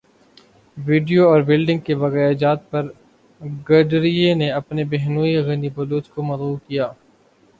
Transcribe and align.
video 0.77 1.27
اور 1.29 1.41
welding 1.47 1.79
کے 1.85 1.95
بقایاجات 1.95 2.59
پر 2.71 2.83
گڈریے 3.69 4.33
نے 4.35 4.49
اپنے 4.51 4.83
بہنوئی 4.91 5.35
غنی 5.45 5.69
بلوچ 5.75 6.05
کو 6.09 6.19
مدعو 6.23 6.55
کیا 6.57 6.87